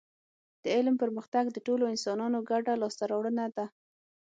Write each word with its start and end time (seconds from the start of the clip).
د 0.63 0.65
علم 0.75 0.95
پرمختګ 1.03 1.45
د 1.51 1.57
ټولو 1.67 1.83
انسانانو 1.93 2.39
ګډه 2.49 2.73
لاسته 2.81 3.03
راوړنه 3.11 3.45
ده 3.55 3.65